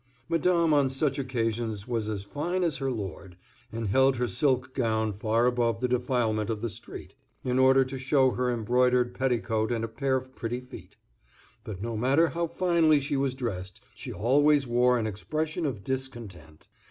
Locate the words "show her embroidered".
7.99-9.13